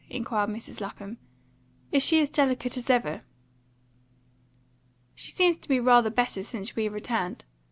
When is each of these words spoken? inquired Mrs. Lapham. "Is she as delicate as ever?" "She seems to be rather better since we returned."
inquired 0.09 0.49
Mrs. 0.49 0.81
Lapham. 0.81 1.19
"Is 1.91 2.01
she 2.01 2.19
as 2.21 2.31
delicate 2.31 2.75
as 2.75 2.89
ever?" 2.89 3.21
"She 5.13 5.29
seems 5.29 5.57
to 5.57 5.67
be 5.69 5.79
rather 5.79 6.09
better 6.09 6.41
since 6.41 6.75
we 6.75 6.89
returned." 6.89 7.45